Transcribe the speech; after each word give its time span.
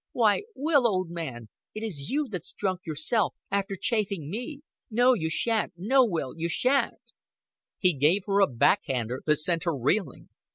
"Why, 0.13 0.41
Will, 0.55 0.87
old 0.87 1.11
man, 1.11 1.47
it 1.75 1.83
is 1.83 2.09
you 2.09 2.27
that's 2.27 2.53
drunk, 2.53 2.87
yourself, 2.87 3.35
after 3.51 3.75
chaffing 3.79 4.31
me? 4.31 4.61
No, 4.89 5.13
you 5.13 5.29
shan't. 5.29 5.73
No, 5.77 6.03
Will, 6.07 6.33
you 6.35 6.49
shan't." 6.49 7.11
He 7.77 7.93
gave 7.95 8.23
her 8.25 8.39
a 8.39 8.47
back 8.47 8.79
hander 8.87 9.21
that 9.27 9.35
sent 9.35 9.65
her 9.65 9.77
reeling. 9.77 10.29